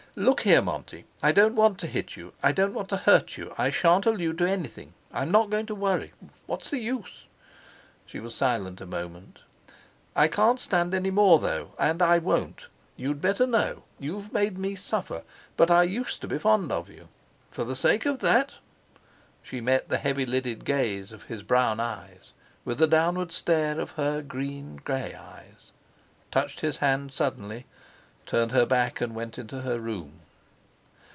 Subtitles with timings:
[0.17, 1.05] "Look here, Monty!
[1.23, 2.33] I don't want to hit you.
[2.43, 3.53] I don't want to hurt you.
[3.57, 4.93] I shan't allude to anything.
[5.13, 6.11] I'm not going to worry.
[6.47, 7.23] What's the use?"
[8.05, 9.43] She was silent a moment.
[10.13, 12.67] "I can't stand any more, though, and I won't!
[12.97, 13.83] You'd better know.
[13.99, 15.23] You've made me suffer.
[15.55, 17.07] But I used to be fond of you.
[17.49, 18.55] For the sake of that...."
[19.41, 22.33] She met the heavy lidded gaze of his brown eyes
[22.65, 25.71] with the downward stare of her green grey eyes;
[26.31, 27.65] touched his hand suddenly,
[28.23, 30.21] turned her back, and went into her room.